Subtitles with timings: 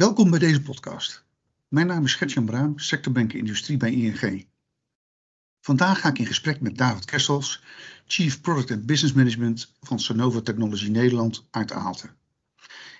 [0.00, 1.24] Welkom bij deze podcast.
[1.68, 4.46] Mijn naam is Gertjan Bruin, sectorbank industrie bij ING.
[5.60, 7.62] Vandaag ga ik in gesprek met David Kessels,
[8.06, 12.16] Chief Product and Business Management van Sanovo Technology Nederland uit Aalten.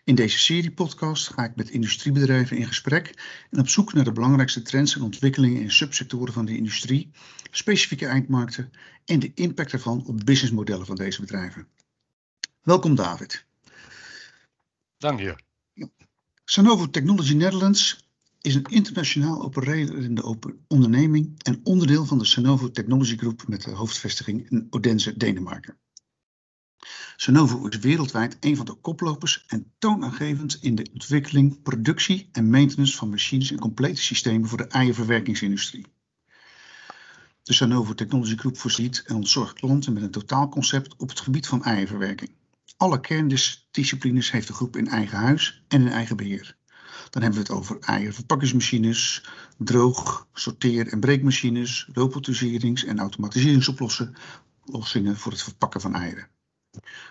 [0.05, 3.15] In deze serie podcast ga ik met industriebedrijven in gesprek
[3.51, 7.11] en op zoek naar de belangrijkste trends en ontwikkelingen in subsectoren van de industrie,
[7.51, 8.71] specifieke eindmarkten
[9.05, 11.69] en de impact ervan op businessmodellen van deze bedrijven.
[12.63, 13.45] Welkom David.
[14.99, 15.49] Dank je.
[16.51, 18.09] Sanovo Technology Netherlands
[18.41, 20.37] is een internationaal opererende
[20.69, 25.79] onderneming en onderdeel van de Sanovo Technology Group met de hoofdvestiging in Odense, Denemarken.
[27.17, 32.97] Sanovo is wereldwijd een van de koplopers en toonaangevend in de ontwikkeling, productie en maintenance
[32.97, 35.87] van machines en complete systemen voor de eierverwerkingsindustrie.
[37.43, 41.65] De Sanovo Technology Group voorziet en ontzorgt klanten met een totaalconcept op het gebied van
[41.65, 42.39] eierverwerking.
[42.81, 46.57] Alle kerndisciplines heeft de groep in eigen huis en in eigen beheer.
[47.11, 49.25] Dan hebben we het over eierverpakkingsmachines,
[49.59, 56.29] droog, sorteer- en breekmachines, robotiserings- en automatiseringsoplossingen voor het verpakken van eieren.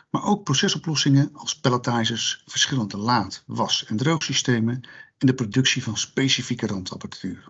[0.10, 6.68] Maar ook procesoplossingen als palletizers, verschillende laad-, was- en droogsystemen en de productie van specifieke
[6.68, 7.44] randapparatuur.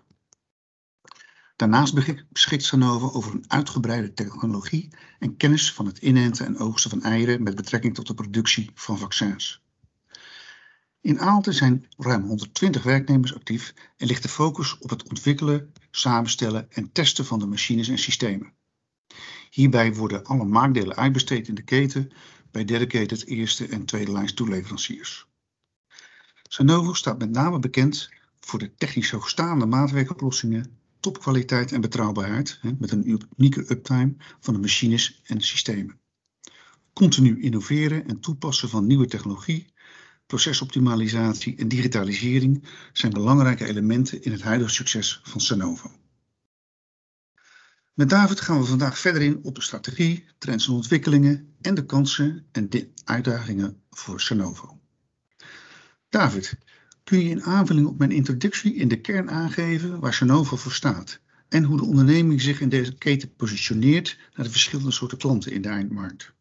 [1.60, 1.94] Daarnaast
[2.28, 7.42] beschikt Sanovo over een uitgebreide technologie en kennis van het inenten en oogsten van eieren
[7.42, 9.62] met betrekking tot de productie van vaccins.
[11.00, 16.72] In Aalten zijn ruim 120 werknemers actief en ligt de focus op het ontwikkelen, samenstellen
[16.72, 18.52] en testen van de machines en systemen.
[19.50, 22.12] Hierbij worden alle maakdelen uitbesteed in de keten
[22.50, 25.26] bij dedicated eerste en tweede lijns toeleveranciers.
[26.42, 28.08] Sanovo staat met name bekend
[28.40, 35.22] voor de technisch hoogstaande maatwerkoplossingen, topkwaliteit en betrouwbaarheid met een unieke uptime van de machines
[35.24, 35.98] en systemen.
[36.92, 39.72] Continu innoveren en toepassen van nieuwe technologie
[40.30, 45.90] procesoptimalisatie en digitalisering zijn belangrijke elementen in het huidige succes van Sanovo.
[47.94, 51.86] Met David gaan we vandaag verder in op de strategie, trends en ontwikkelingen en de
[51.86, 54.80] kansen en de uitdagingen voor Sanovo.
[56.08, 56.56] David,
[57.10, 61.20] kun je in aanvulling op mijn introductie in de kern aangeven waar Sanovo voor staat
[61.48, 65.62] en hoe de onderneming zich in deze keten positioneert naar de verschillende soorten klanten in
[65.62, 66.32] de eindmarkt?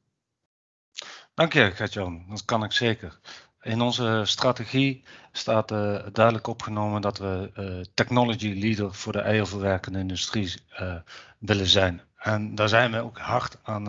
[1.34, 2.25] Dank je, Gert-Jan.
[2.29, 3.19] Dat kan ik zeker.
[3.62, 10.00] In onze strategie staat uh, duidelijk opgenomen dat we uh, technology leader voor de eierverwerkende
[10.00, 10.96] industrie uh,
[11.40, 12.02] willen zijn.
[12.18, 13.88] En daar zijn we ook hard aan,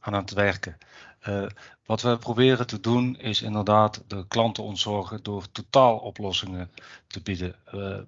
[0.00, 0.78] aan het werken.
[1.84, 6.70] Wat we proberen te doen is inderdaad de klanten ontzorgen door totaaloplossingen
[7.06, 7.54] te bieden.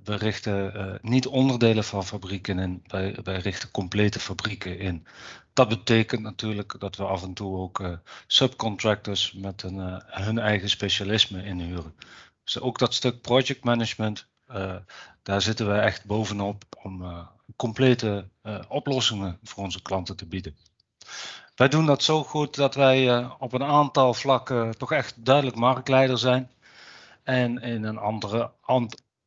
[0.04, 5.06] we richten niet onderdelen van fabrieken in, wij, wij richten complete fabrieken in.
[5.52, 11.44] Dat betekent natuurlijk dat we af en toe ook subcontractors met een, hun eigen specialisme
[11.44, 11.94] inhuren.
[12.44, 14.26] Dus ook dat stuk project management,
[15.22, 17.26] daar zitten we echt bovenop om
[17.56, 18.28] complete
[18.68, 20.56] oplossingen voor onze klanten te bieden.
[21.54, 26.18] Wij doen dat zo goed dat wij op een aantal vlakken toch echt duidelijk marktleider
[26.18, 26.50] zijn.
[27.22, 28.50] En in een andere,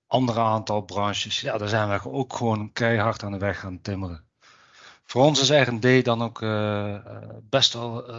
[0.08, 4.28] andere aantal branches, ja, daar zijn we ook gewoon keihard aan de weg gaan timmeren
[5.08, 6.98] voor ons is R&D dan ook uh,
[7.50, 8.10] best wel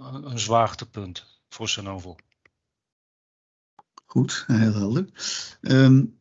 [0.00, 2.16] een zwaartepunt voor Sanovo.
[4.06, 5.06] Goed, heel helder.
[5.60, 6.20] Um,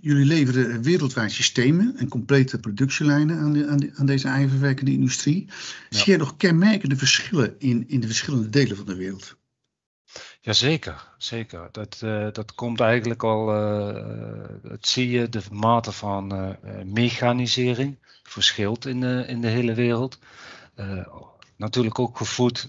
[0.00, 5.46] jullie leveren wereldwijd systemen en complete productielijnen aan, de, aan, de, aan deze eierverwerkende industrie.
[5.88, 5.98] Ja.
[5.98, 9.36] Zie je nog kenmerkende verschillen in, in de verschillende delen van de wereld?
[10.40, 11.68] Jazeker, zeker.
[11.72, 16.50] Dat, uh, dat komt eigenlijk al, uh, dat zie je, de mate van uh,
[16.84, 20.18] mechanisering verschilt in de, in de hele wereld.
[21.56, 22.68] natuurlijk ook gevoed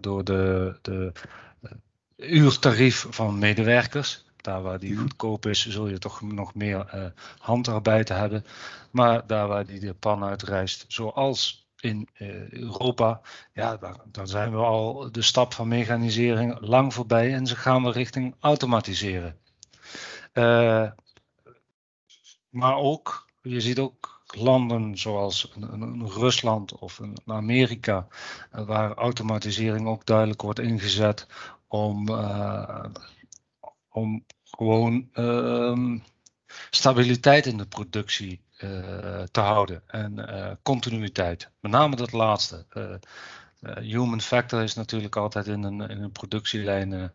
[0.00, 1.12] door de, de
[2.16, 4.26] uurtarief van medewerkers.
[4.48, 8.44] Daar waar die goedkoop is, zul je toch nog meer handarbeid hebben.
[8.90, 13.20] Maar daar waar die de pan uitreist, zoals in uh, Europa,
[13.52, 17.84] ja, dan, dan, zijn we al de stap van mechanisering lang voorbij en ze gaan
[17.84, 19.38] we richting automatiseren.
[20.32, 20.90] Uh,
[22.48, 28.06] maar ook, je ziet ook landen zoals een, een Rusland of een, Amerika,
[28.50, 31.26] waar automatisering ook duidelijk wordt ingezet
[31.66, 32.08] om,
[33.88, 34.24] om
[34.58, 35.98] gewoon ehm,
[36.70, 41.50] stabiliteit in de productie uh, te houden en uh, continuïteit.
[41.60, 42.66] Met name dat laatste.
[42.74, 47.12] Uh, human factor is natuurlijk altijd in een, in een productielijn een,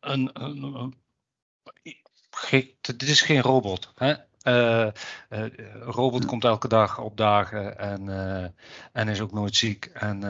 [0.00, 0.94] een, een, een
[2.80, 3.92] dit is geen robot.
[3.94, 4.14] Hè?
[4.42, 4.92] Uh,
[5.30, 5.46] uh,
[5.80, 8.46] robot komt elke dag opdagen en, uh,
[8.92, 9.84] en is ook nooit ziek.
[9.84, 10.20] En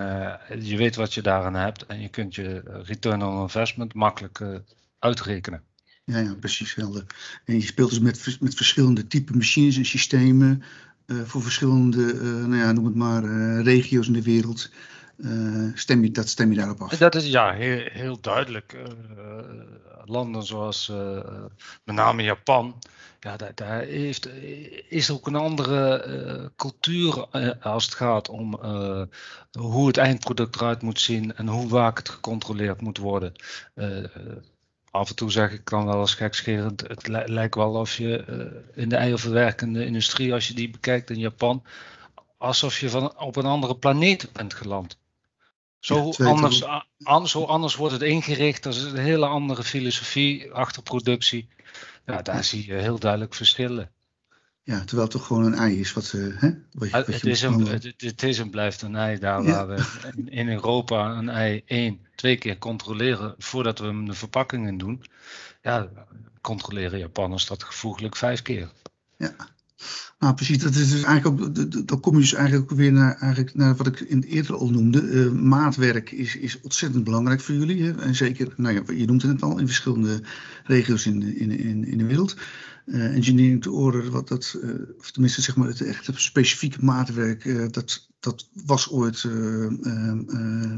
[0.61, 4.63] je weet wat je daaraan hebt en je kunt je return on investment makkelijk
[4.99, 5.65] uitrekenen.
[6.07, 7.05] Ja, ja, precies helder.
[7.45, 10.63] En je speelt dus met, met verschillende type machines en systemen
[11.07, 13.25] voor verschillende, nou ja, noem het maar,
[13.63, 14.71] regio's in de wereld.
[15.75, 16.97] stem je, dat stem je daarop af?
[16.97, 18.77] Dat is ja, heel, heel duidelijk.
[20.05, 20.93] landen zoals
[21.85, 22.79] met name Japan,
[23.21, 24.29] ja, daar, daar heeft,
[24.89, 27.27] is ook een andere cultuur
[27.61, 28.61] als het gaat om
[29.59, 33.33] hoe het eindproduct eruit moet zien en hoe vaak het gecontroleerd moet worden.
[34.97, 38.25] Af en toe zeg ik dan wel eens gekscherend, het lijkt wel of je
[38.75, 41.65] in de eierverwerkende industrie, als je die bekijkt in Japan,
[42.39, 44.99] alsof je van, op een andere planeet bent geland.
[45.79, 46.65] Zo, ja, anders,
[47.03, 51.49] an, zo anders wordt het ingericht, er is een hele andere filosofie achter productie.
[52.07, 53.91] Ja, daar zie je heel duidelijk verschillen.
[54.67, 56.51] Ja, terwijl het toch gewoon een ei is wat, uh, hè?
[56.73, 59.19] Wat, wat het, is een, het, het, is en blijft een ei.
[59.19, 59.85] Daar waar we
[60.25, 65.05] in Europa een ei één, twee keer controleren voordat we hem de verpakking in doen.
[65.63, 65.89] Ja,
[66.41, 68.71] controleren Japanners dat gevoeglijk vijf keer.
[69.17, 69.35] Ja,
[70.19, 70.59] nou, precies.
[70.59, 73.77] Dat is dus eigenlijk ook, dan kom je dus eigenlijk ook weer naar, eigenlijk naar
[73.77, 75.03] wat ik in eerder al noemde.
[75.03, 77.83] Uh, maatwerk is, is ontzettend belangrijk voor jullie.
[77.83, 78.01] Hè?
[78.01, 80.23] En zeker, nou ja, je noemt het al, in verschillende
[80.65, 82.37] regio's in in, in, in de wereld.
[82.87, 87.73] Uh, engineering to order, wat dat, uh, of tenminste zeg maar het echt specifieke maatwerk,
[87.73, 89.25] dat, dat was ooit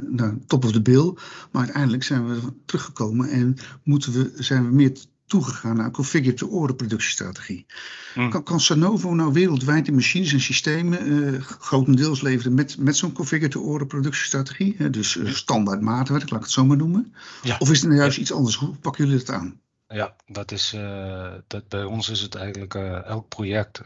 [0.06, 1.14] nou, top of the bill.
[1.52, 4.93] Maar uiteindelijk zijn we teruggekomen en moeten we, zijn we meer
[5.28, 7.66] toegegaan naar een configure-to-order productiestrategie.
[8.14, 8.31] Mm.
[8.31, 13.12] Kan, kan, Sanovo nou wereldwijd de machines en systemen uh, grotendeels leveren met, met zo'n
[13.12, 14.75] configure-to-order productiestrategie?
[14.78, 14.90] Hè?
[14.90, 17.14] Dus uh, standaard maatwerk, laat ik het zo maar noemen.
[17.43, 17.56] Ja.
[17.58, 18.56] Of is het nou juist iets anders?
[18.56, 19.60] Hoe pakken jullie dat aan?
[19.88, 22.75] Ja, dat is, uh, dat, bij ons is het eigenlijk
[23.05, 23.82] elk project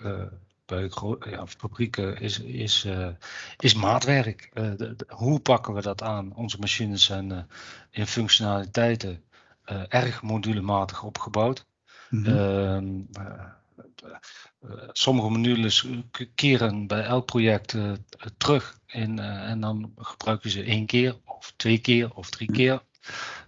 [0.66, 0.90] bij
[1.31, 2.87] ja, fabrieken is, is,
[3.58, 4.50] is maatwerk.
[4.52, 6.34] De, de, hoe pakken we dat aan?
[6.34, 7.49] Onze machines zijn
[7.90, 9.22] in functionaliteiten
[9.88, 11.66] erg modulematig opgebouwd.
[12.10, 13.08] Mm -hmm.
[14.93, 15.87] sommige modules
[16.34, 17.76] keren bij elk project
[18.37, 22.82] terug in, en dan gebruiken ze één keer of twee keer of drie keer.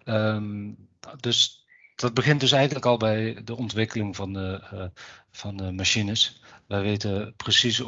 [0.04, 0.76] Um,
[1.20, 1.63] dus
[1.94, 4.84] dat begint dus eigenlijk al bij de ontwikkeling van de, uh,
[5.30, 6.42] van de machines.
[6.66, 7.78] Wij weten precies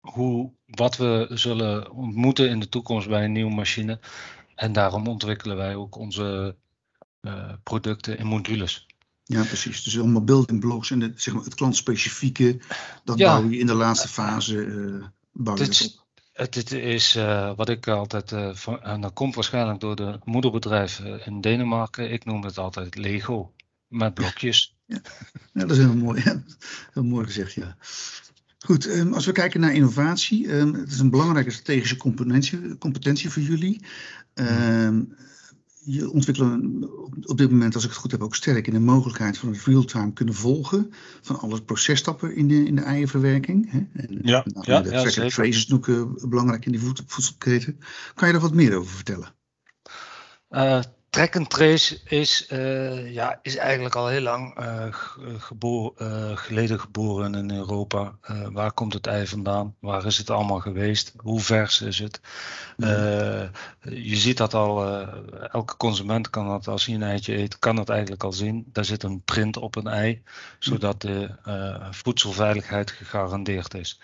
[0.00, 4.00] hoe, wat we zullen ontmoeten in de toekomst bij een nieuwe machine.
[4.54, 6.56] En daarom ontwikkelen wij ook onze
[7.20, 8.86] uh, producten in modules.
[9.24, 9.82] Ja, precies.
[9.82, 12.60] Dus allemaal building blocks en het, zeg maar, het klantspecifieke,
[13.04, 13.40] dat ja.
[13.40, 15.99] bouw je in de laatste fase uh, bouw je dit,
[16.40, 20.18] het, het is uh, wat ik altijd, uh, van, en dat komt waarschijnlijk door de
[20.24, 23.52] moederbedrijf in Denemarken, ik noem het altijd Lego,
[23.88, 24.76] met blokjes.
[24.86, 25.00] Ja,
[25.52, 26.22] ja dat is heel mooi,
[26.92, 27.76] heel mooi gezegd, ja.
[28.58, 33.30] Goed, um, als we kijken naar innovatie, um, het is een belangrijke strategische competentie, competentie
[33.30, 33.84] voor jullie.
[34.34, 35.16] Um,
[35.92, 36.88] je ontwikkelen
[37.22, 39.64] op dit moment, als ik het goed heb, ook sterk in de mogelijkheid van het
[39.64, 43.70] real-time kunnen volgen van alle processtappen in de, in de eierverwerking.
[43.70, 43.78] Hè?
[43.92, 47.78] En, ja, nou, ja, de ja, trace is ook uh, belangrijk in die voedselketen.
[48.14, 49.34] Kan je daar wat meer over vertellen?
[50.50, 50.80] Uh,
[51.10, 54.86] track and trace is, uh, ja, is eigenlijk al heel lang uh,
[55.64, 58.18] uh, geleden geboren in Europa.
[58.52, 59.74] waar komt het ei vandaan?
[59.78, 61.12] Waar is het allemaal geweest?
[61.16, 62.20] Hoe vers is het?
[63.80, 64.98] je ziet dat al,
[65.52, 68.68] elke consument kan dat als hij een eitje eet, kan dat eigenlijk al zien.
[68.72, 70.22] Daar zit een print op een ei,
[70.58, 71.30] zodat de
[71.90, 74.00] voedselveiligheid gegarandeerd is.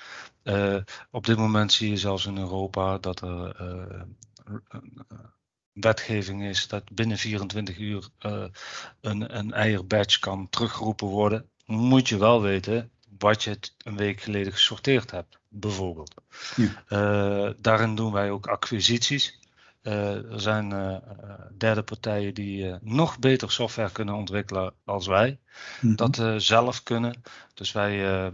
[1.10, 3.56] op dit moment zie je zelfs in Europa dat er
[5.80, 8.44] wetgeving is dat binnen 24 uur uh,
[9.00, 14.20] een, een eierbadge kan teruggeroepen worden, moet je wel weten wat je het een week
[14.20, 16.14] geleden gesorteerd hebt, bijvoorbeeld.
[16.56, 16.84] Ja.
[16.88, 19.38] Uh, daarin doen wij ook acquisities.
[19.82, 21.00] Uh, er zijn
[21.58, 25.28] derde partijen die nog beter software kunnen ontwikkelen als wij.
[25.30, 25.38] Mm
[25.80, 25.96] -hmm.
[25.96, 27.22] Dat zelf kunnen.
[27.54, 28.30] Dus wij,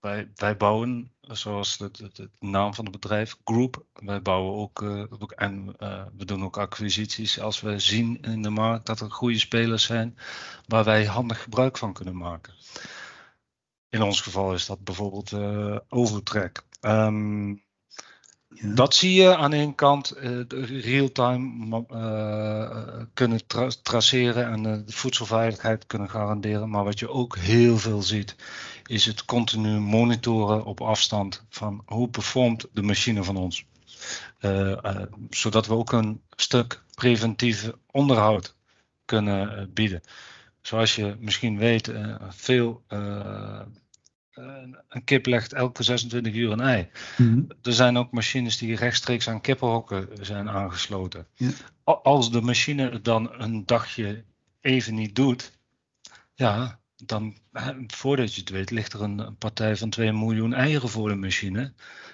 [0.00, 3.84] wij, wij bouwen zoals de, naam van het bedrijf, Group.
[3.92, 5.04] Wij bouwen ook, uh,
[5.36, 9.38] en uh, we doen ook acquisities als we zien in de markt dat er goede
[9.38, 10.18] spelers zijn
[10.66, 12.54] waar wij handig gebruik van kunnen maken.
[13.88, 16.64] In ons geval is dat bijvoorbeeld uh, Overtrack.
[16.80, 17.62] Um,
[18.60, 20.40] Dat zie je aan één kant uh,
[20.80, 26.70] real-time uh, kunnen tra traceren en de voedselveiligheid kunnen garanderen.
[26.70, 28.36] Maar wat je ook heel veel ziet,
[28.86, 33.64] is het continu monitoren op afstand van hoe performt de machine van ons.
[35.30, 38.54] Zodat we ook een stuk preventieve onderhoud
[39.04, 40.00] kunnen bieden.
[40.60, 41.92] Zoals je misschien weet,
[42.28, 42.82] veel
[44.88, 46.88] een kip legt elke 26 uur een ei.
[47.16, 47.46] Mm -hmm.
[47.62, 51.26] Er zijn ook machines die rechtstreeks aan kippenhokken zijn aangesloten.
[51.34, 51.50] Ja.
[51.84, 54.24] Als de machine dan een dagje
[54.60, 55.52] even niet doet,
[56.34, 57.36] ja, dan
[57.86, 61.72] voordat je het weet, ligt er een, partij van 2 miljoen eieren voor de machine,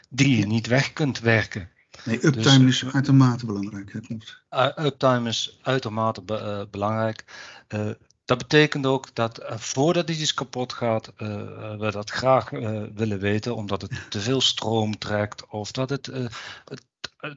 [0.08, 1.70] die je niet weg kunt werken.
[2.04, 3.94] Nee, uptime dus, is uitermate belangrijk.
[4.76, 6.22] uptime is uitermate
[6.70, 7.25] belangrijk.
[8.28, 11.28] Dat betekent ook dat uh, voordat iets kapot gaat, uh,
[11.78, 12.50] we dat graag
[12.94, 16.11] willen weten, omdat het te veel stroom trekt of dat het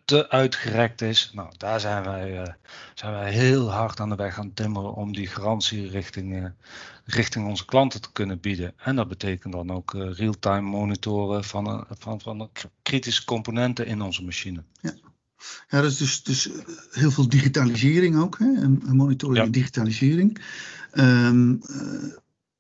[0.06, 1.32] te uitgerekt is.
[1.34, 2.56] Nou, daar zijn wij,
[2.94, 6.54] zijn wij heel hard aan de weg gaan timmeren om die garantie richting,
[7.06, 8.74] richting onze klanten te kunnen bieden.
[8.78, 12.50] En dat betekent dan ook real-time monitoren van, van, van
[12.82, 14.64] kritische componenten in onze machine.
[14.82, 14.94] Ja.
[15.70, 16.50] Ja, dat is dus, dus
[16.92, 18.68] heel veel digitalisering ook, hè?
[18.94, 20.42] monitoring en digitalisering.
[20.94, 21.62] Um,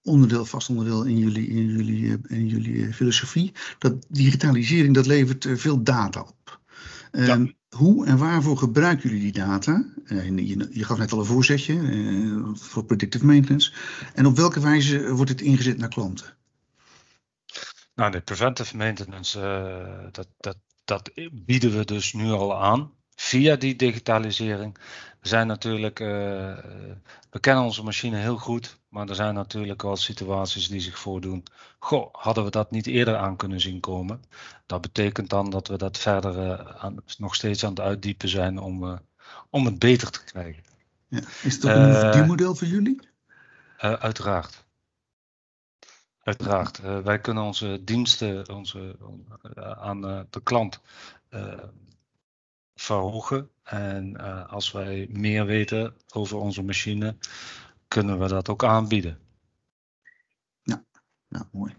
[0.03, 3.51] onderdeel, vast onderdeel in jullie, in jullie, eh, in jullie eh, filosofie.
[3.77, 6.59] Dat digitalisering dat levert veel data op.
[7.11, 9.85] Um, Hoe en waarvoor gebruiken jullie die data?
[10.05, 13.73] Uh, je, je, gaf net al een voorzetje uh, voor predictive maintenance.
[14.13, 16.37] En op welke wijze wordt het ingezet naar klanten?
[17.95, 20.57] Nou, de preventive maintenance, uh, dat, dat,
[20.91, 24.77] dat bieden we dus nu al aan via die digitalisering.
[25.21, 26.07] We zijn natuurlijk, uh,
[27.29, 31.43] we kennen onze machine heel goed, maar er zijn natuurlijk wel situaties die zich voordoen.
[31.79, 34.21] Goh, hadden we dat niet eerder aan kunnen zien komen?
[34.65, 38.59] Dat betekent dan dat we dat verder uh, aan, nog steeds aan het uitdiepen zijn
[38.59, 38.97] om, uh,
[39.49, 40.63] om het beter te krijgen.
[41.07, 41.21] Ja.
[41.41, 43.09] Is het ook een verdienmodel voor jullie?
[43.77, 44.65] uiteraard.
[46.23, 46.79] Uiteraard.
[46.79, 48.97] wij kunnen onze diensten onze,
[49.55, 50.81] aan de klant
[52.75, 53.49] verhogen.
[53.63, 57.15] En als wij meer weten over onze machine,
[57.87, 59.19] kunnen we dat ook aanbieden.
[60.63, 60.83] Ja,
[61.27, 61.75] nou, mooi.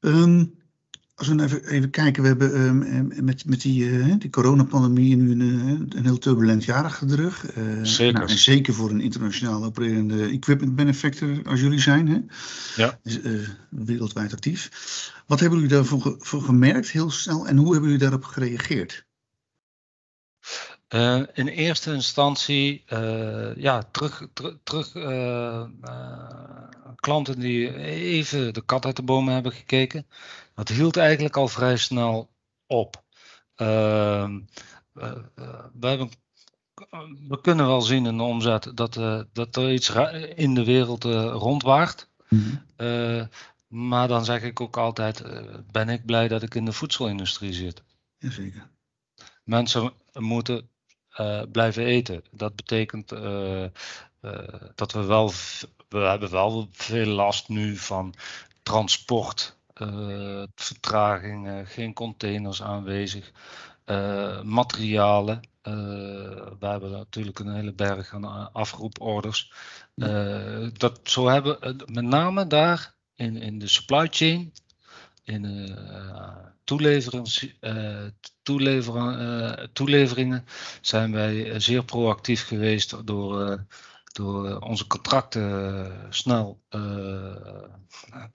[0.00, 0.63] Um,
[1.14, 5.30] als we even, even kijken, we hebben um, met, met die, uh, die coronapandemie nu
[5.30, 7.56] een, een heel turbulent jaar achter de rug.
[7.56, 8.12] Uh, zeker.
[8.12, 12.08] Nou, en zeker voor een internationaal opererende equipment manufacturer als jullie zijn.
[12.08, 12.18] Hè?
[12.82, 12.98] Ja.
[13.02, 13.18] Dus,
[13.70, 14.70] wereldwijd actief.
[15.26, 19.04] Wat hebben jullie daarvoor voor gemerkt heel snel en hoe hebben jullie daarop gereageerd?
[20.94, 25.64] Uh, in eerste instantie, uh, ja, terug, ter, terug uh,
[26.96, 30.06] klanten die even de kat uit de bomen hebben gekeken.
[30.54, 32.30] Dat hield eigenlijk al vrij snel
[32.66, 33.02] op.
[33.54, 34.40] Ehm,
[34.92, 36.10] we, hebben,
[37.28, 38.94] we kunnen wel zien in de omzet dat,
[39.32, 39.92] dat er iets
[40.34, 42.08] in de wereld rondwaart.
[42.28, 42.62] Mm
[43.68, 45.22] maar dan zeg ik ook altijd,
[45.70, 47.82] ben ik blij dat ik in de voedselindustrie zit.
[48.18, 48.70] Jazeker.
[49.44, 50.68] Mensen moeten
[51.20, 52.22] uh, blijven eten.
[52.30, 53.68] Dat betekent uh, uh,
[54.74, 55.32] dat we wel,
[55.88, 58.14] we hebben wel veel last nu van
[58.62, 59.56] transport,
[60.54, 63.32] vertragingen, geen containers aanwezig,
[64.42, 65.40] materialen.
[65.62, 69.52] we hebben natuurlijk een hele berg aan afroeporders.
[70.72, 74.52] dat, zo hebben met name daar in, in de supply chain
[75.24, 76.36] in uh,
[79.72, 80.44] toeleveringen
[80.80, 83.64] zijn wij zeer proactief geweest door,
[84.12, 86.60] door onze contracten snel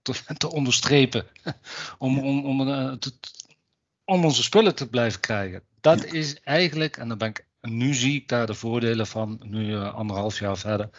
[0.02, 1.26] te, te, onderstrepen.
[1.98, 3.14] om, om, om, te,
[4.06, 5.64] om onze spullen te blijven krijgen.
[5.82, 9.76] Dat is eigenlijk, en dan ben ik, nu zie ik daar de voordelen van, nu
[9.76, 10.90] anderhalf jaar verder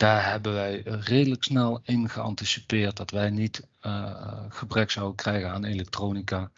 [0.00, 5.64] daar hebben wij redelijk snel in geanticipeerd dat wij niet uh, gebrek zouden krijgen aan
[5.64, 6.50] elektronica,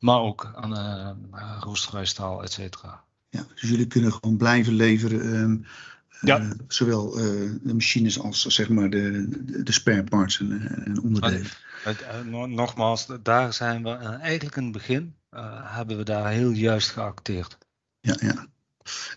[0.00, 0.72] maar ook aan
[1.34, 3.02] uh, roosterhuisstaal, et cetera.
[3.28, 5.66] Ja, dus jullie kunnen gewoon blijven leveren, um,
[6.20, 6.40] ja.
[6.40, 12.54] uh, zowel de machines als zeg maar de, de, de spare parts en, en onderdelen.
[12.54, 15.14] nogmaals, daar zijn we eigenlijk in het begin,
[15.62, 17.58] hebben we daar heel juist geacteerd.
[18.00, 18.46] Ja, ja.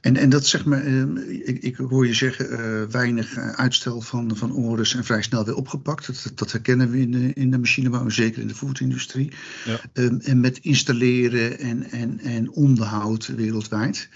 [0.02, 4.02] En, en dat zeg maar, ehm, ik, ik hoor je zeggen, uh, weinig eh, uitstel
[4.02, 6.08] van, van orders en vrij snel weer opgepakt.
[6.08, 9.34] Dat, dat herkennen we in de, in de machinebouw, zeker in de voedselindustrie.
[9.66, 9.80] Ja.
[9.94, 14.10] Um, en met installeren en, en, en onderhoud wereldwijd.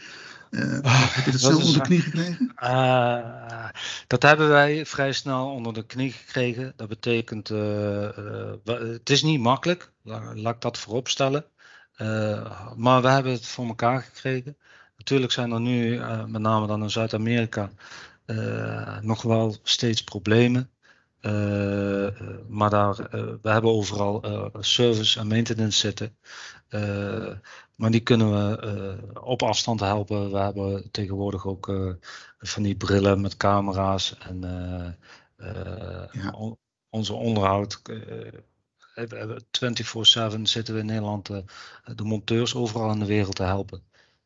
[0.50, 2.54] Uh, heb je dat, snel onder de knie gekregen?
[2.64, 3.70] Uh,
[4.08, 6.74] dat hebben wij vrij snel onder de knie gekregen.
[6.76, 7.48] Dat betekent,
[8.64, 9.92] het is niet makkelijk,
[10.34, 11.46] laat ik dat vooropstellen.
[12.76, 14.58] maar we hebben het voor elkaar gekregen.
[14.98, 17.72] Natuurlijk zijn er nu, uh, met name dan in Zuid-Amerika,
[18.26, 20.70] uh, nog wel steeds problemen.
[21.22, 22.08] Uh,
[22.48, 22.96] maar daar,
[23.42, 24.24] we hebben overal
[24.60, 26.18] service en maintenance zitten.
[27.76, 30.32] maar die kunnen we op afstand helpen.
[30.32, 31.98] We hebben tegenwoordig ook
[32.40, 34.40] van die brillen met camera's en
[36.12, 36.32] ja.
[36.32, 36.58] on,
[36.90, 37.82] onze onderhoud.
[40.38, 41.28] 24-7 zitten we in Nederland
[41.96, 43.84] de monteurs overal in de wereld te helpen.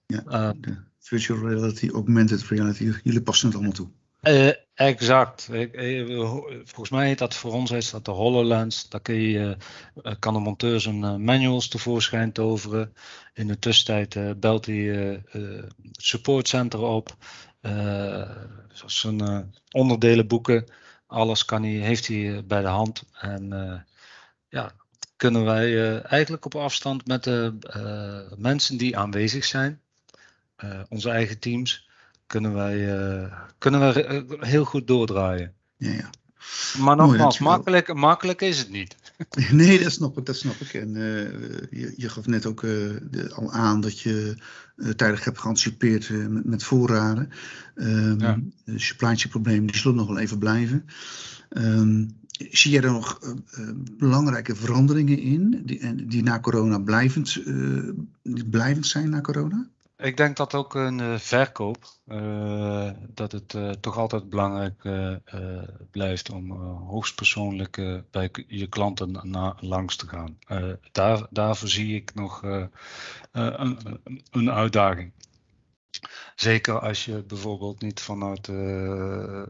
[0.08, 3.90] Ja, uh, virtual reality, augmented reality, jullie passen het allemaal toe.
[4.22, 5.50] Uh, exact.
[6.64, 8.90] volgens mij heet dat voor ons is dat de HoloLens.
[8.90, 9.58] Daar kun je,
[10.20, 12.94] kan de monteur zijn manuals tevoorschijn toveren.
[13.34, 17.16] In de tussentijd belt hij het supportcenter op.
[18.86, 20.66] zijn onderdelenboeken.
[21.08, 23.04] Alles kan hij, heeft hij bij de hand.
[23.12, 23.50] En
[24.50, 24.72] ja,
[25.16, 27.54] kunnen wij eigenlijk op afstand met de
[28.38, 29.82] mensen die aanwezig zijn,
[30.90, 31.90] onze eigen teams,
[32.28, 35.54] kunnen wij, kunnen wij heel goed doordraaien.
[35.78, 36.10] Ja, ja.
[36.80, 38.96] Maar nogmaals, makkelijk, makkelijk is het niet.
[39.52, 40.26] Nee, dat snap ik.
[40.26, 40.74] Dat snap ik.
[40.74, 40.94] En
[41.70, 44.38] je, je, gaf net ook de, al aan dat je
[44.96, 47.30] tijdig hebt geanticipeerd met, met, voorraden.
[47.76, 48.40] Um, ja.
[48.64, 50.86] De supply chain problemen die zullen nog wel even blijven.
[51.50, 53.20] Um, Zie jij er nog
[53.98, 57.44] belangrijke veranderingen in die, die na corona blijvend,
[58.50, 59.70] blijvend zijn na corona?
[59.98, 61.86] Ik denk dat ook een verkoop,
[63.13, 64.82] dat het toch altijd belangrijk
[65.92, 66.51] blijft om
[66.88, 70.38] hoogstpersoonlijk bij je klanten langs te gaan.
[70.92, 72.42] daar, daarvoor zie ik nog
[73.32, 74.01] een,
[74.32, 75.12] een uitdaging.
[76.36, 79.44] Zeker als je bijvoorbeeld niet vanuit uh,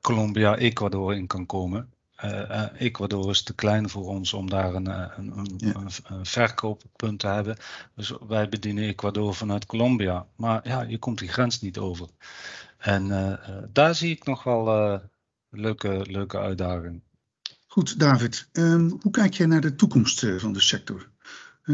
[0.00, 1.92] Colombia, Ecuador in kan komen.
[2.24, 7.26] Uh, Ecuador is te klein voor ons om daar een, een, een, een, verkooppunt te
[7.26, 7.56] hebben.
[7.94, 10.26] Dus wij bedienen Ecuador vanuit Colombia.
[10.36, 12.08] Maar ja, je komt die grens niet over.
[12.78, 13.38] En
[13.72, 15.00] daar zie ik nog wel
[15.50, 17.02] leuke, leuke uitdagingen.
[17.66, 18.48] Goed, David.
[18.52, 21.08] Um, hoe kijk jij naar de toekomst van de sector?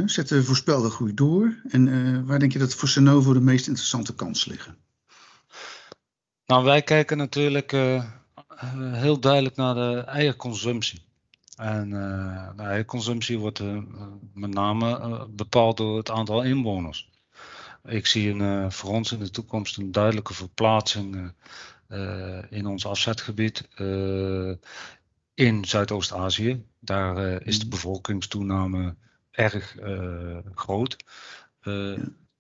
[0.05, 1.61] Zet de voorspelde groei door?
[1.69, 4.77] En waar denk je dat voor Sanovo de meest interessante kansen liggen?
[6.51, 8.05] Nou, wij kijken natuurlijk uh,
[8.93, 11.03] heel duidelijk naar de eierconsumptie.
[11.57, 13.83] En uh, de eierconsumptie wordt uh,
[14.35, 17.11] met name bepaald door het aantal inwoners.
[17.85, 21.33] Ik zie een, voor ons in de toekomst een duidelijke verplaatsing
[22.51, 23.69] in ons afzetgebied
[25.35, 26.65] in Zuidoost-Azië.
[26.79, 27.71] Daar is de mm.
[27.71, 28.95] bevolkingstoename
[29.31, 29.77] erg
[30.55, 30.97] groot.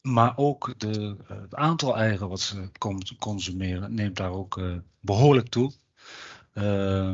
[0.00, 2.70] Maar ook de, het aantal eieren wat ze
[3.18, 4.61] consumeren neemt daar ook
[5.00, 5.72] behoorlijk toe.
[6.54, 7.12] Uh,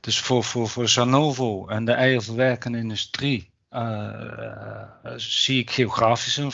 [0.00, 4.82] dus voor, voor, voor Sanovo en de eierverwerkende industrie uh,
[5.16, 6.52] zie ik geografisch een,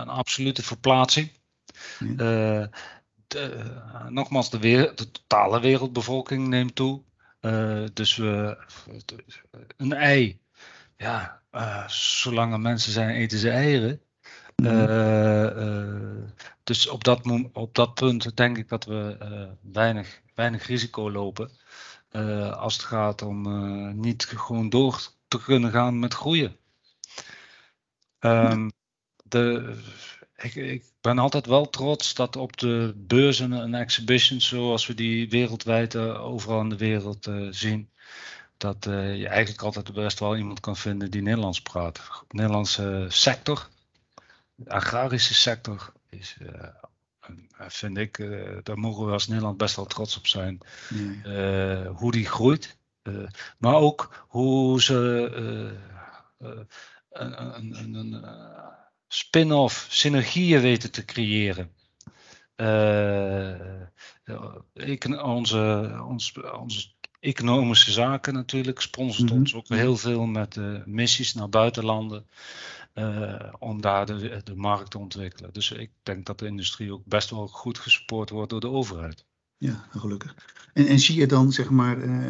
[0.00, 1.32] een absolute verplaatsing.
[1.98, 2.14] Ja.
[2.16, 2.70] De,
[4.08, 7.02] nogmaals, de, wereld, de, totale wereldbevolking neemt toe.
[7.92, 8.58] dus we,
[9.76, 10.40] een ei,
[10.96, 11.42] ja,
[11.86, 14.00] zolang er mensen zijn, eten ze eieren.
[14.64, 16.22] Uh,
[16.64, 17.20] dus op dat,
[17.52, 21.50] op dat punt denk ik dat we uh, weinig, weinig risico lopen.
[22.52, 26.56] als het gaat om niet gewoon door te kunnen gaan met groeien.
[28.20, 28.70] Um,
[29.24, 29.74] de,
[30.36, 35.28] ik, ik, ben altijd wel trots dat op de beurzen en exhibitions, zoals we die
[35.28, 37.90] wereldwijd overal in de wereld zien,
[38.56, 42.00] dat je eigenlijk altijd best wel iemand kan vinden die Nederlands praat.
[42.28, 43.68] Nederlandse sector
[44.58, 46.48] de agrarische sector is, uh,
[47.68, 50.58] vind ik, uh, daar mogen we als Nederland best wel trots op zijn.
[51.94, 52.76] Hoe die groeit.
[53.58, 54.94] maar ook hoe ze
[57.08, 58.24] een, een, een
[59.08, 61.72] spin-off synergieën weten te creëren.
[64.74, 66.88] Ik, onze, ons, onze
[67.20, 72.26] economische zaken natuurlijk sponsort ons ook heel veel met missies naar buitenlanden.
[72.98, 75.52] Uh, om daar de, de markt te ontwikkelen.
[75.52, 79.26] Dus ik denk dat de industrie ook best wel goed gesupport wordt door de overheid.
[79.58, 80.34] Ja, gelukkig.
[80.72, 82.28] En, en zie je dan, zeg maar, uh,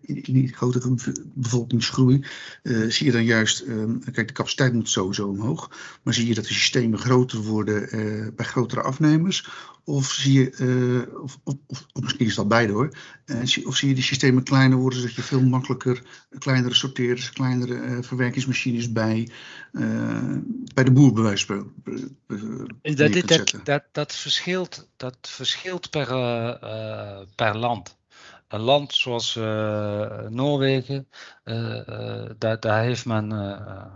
[0.00, 0.94] in, in, die grotere
[1.34, 2.24] bevolkingsgroei,
[2.62, 5.70] uh, zie je dan juist, um, kijk, de capaciteit moet sowieso omhoog,
[6.02, 7.88] maar zie je dat de systemen groter worden
[8.36, 9.48] bij grotere afnemers?
[9.84, 12.96] Of zie je, of, of, of, misschien is dat beide hoor,
[13.64, 16.02] of zie je die systemen kleiner worden, zodat je veel makkelijker
[16.38, 19.30] kleinere sorteerders, kleinere verwerkingsmachines bij,
[20.74, 21.72] bij de boer bij wijze van
[22.82, 28.00] dat, dat, dat, dat, verschilt, dat verschilt per uh, per land.
[28.48, 31.08] Een land zoals uh, Noorwegen,
[31.44, 33.28] uh, daar, daar, heeft men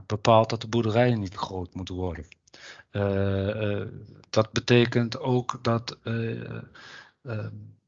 [0.06, 2.26] bepaald dat de boerderijen niet groot moeten worden.
[4.30, 6.62] Dat betekent ook dat de,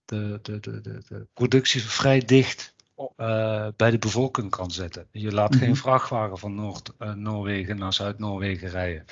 [0.04, 2.74] de, de, de, de productie vrij dicht
[3.16, 5.06] uh, bij de bevolking kan zetten.
[5.11, 5.78] Je laat geen mhm.
[5.78, 9.04] vrachtwagen van Noord-Noorwegen uh, naar Zuid-Noorwegen rijden.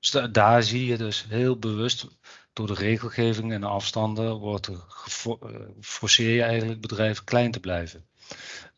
[0.00, 2.06] Dus daar zie je dus heel bewust
[2.52, 4.84] door de regelgeving en de afstanden wordt er
[5.26, 5.34] uh,
[5.80, 8.04] forceer je eigenlijk bedrijven klein te blijven.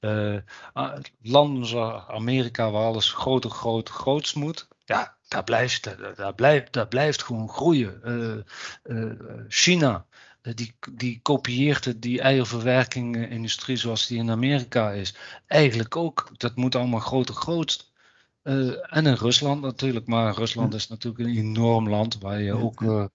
[0.01, 0.37] Uh,
[1.23, 6.89] landen zoals Amerika, waar alles groter, groot, groots moet, ja, daar blijft, daar, blijft, daar
[6.89, 8.01] blijft gewoon groeien.
[8.85, 9.11] Uh,
[9.49, 10.07] China,
[10.43, 15.15] die, die kopieert die eierverwerking-industrie zoals die in Amerika is.
[15.47, 16.31] Eigenlijk ook.
[16.37, 17.93] Dat moet allemaal groter groot.
[18.43, 22.81] Uh, en in Rusland natuurlijk, maar Rusland is natuurlijk een enorm land waar je ook
[22.81, 23.07] uh, uh,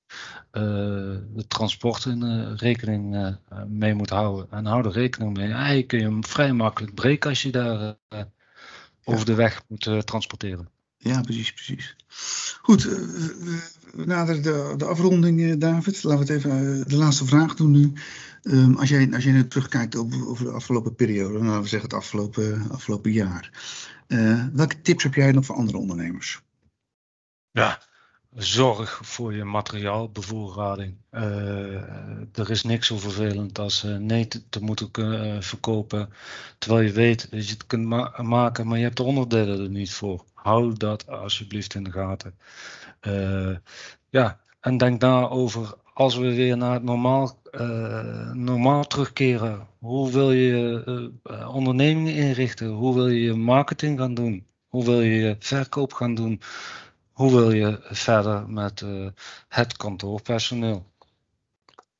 [1.34, 3.36] de transport in rekening
[3.68, 4.48] mee moet houden.
[4.52, 5.52] En hou er rekening mee.
[5.52, 7.96] Eigenlijk kun je hem vrij makkelijk breken als je daar
[9.04, 10.79] over de weg moet transporteren.
[11.02, 11.96] Ja, precies, precies.
[12.62, 16.04] Goed, we naderen de, de afronding, David.
[16.04, 17.94] Laten we het even de laatste vraag doen nu.
[18.44, 21.90] Um, als, jij, als jij nu terugkijkt op, over de afgelopen periode, laten we zeggen
[21.90, 23.52] het afgelopen, afgelopen jaar.
[24.54, 26.42] Welke tips heb jij nog voor andere ondernemers?
[27.52, 27.82] Ja,
[28.36, 30.96] zorg voor je materiaalbevoorrading.
[32.34, 36.10] Er is niks zo vervelend als uh, nee te, te moeten verkopen.
[36.58, 39.70] Terwijl je weet dat je het kunt ma maken, maar je hebt de onderdelen er
[39.70, 40.26] niet voor.
[40.50, 42.38] Hou dat alsjeblieft in de gaten.
[44.10, 50.12] ja, en denk na over als we weer naar het normaal, uh, normaal terugkeren, hoe
[50.12, 50.84] wil je
[51.24, 52.68] uh, ondernemingen inrichten?
[52.68, 54.46] Hoe wil je marketing gaan doen?
[54.68, 56.42] Hoe wil je verkoop gaan doen?
[57.12, 58.86] Hoe wil je verder met
[59.48, 60.86] het kantoorpersoneel?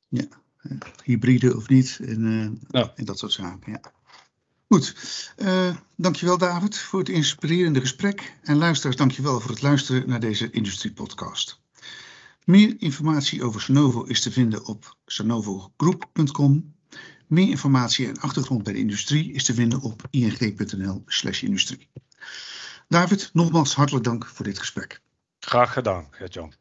[0.08, 0.24] Ja,
[1.04, 2.92] hybride of niet en, ja.
[2.94, 3.72] en dat soort zaken.
[3.72, 3.80] Ja.
[4.72, 4.94] Goed,
[5.36, 8.36] uh, dankjewel David voor het inspirerende gesprek.
[8.42, 11.60] En luisteraars, dankjewel voor het luisteren naar deze industriepodcast.
[12.44, 16.74] Meer informatie over Sanovo is te vinden op sanovogroup.com.
[17.26, 21.88] Meer informatie en achtergrond bij de industrie is te vinden op ing.nl/industrie.
[22.88, 25.00] David, nogmaals hartelijk dank voor dit gesprek.
[25.40, 26.52] Graag gedaan, Gert-Jan.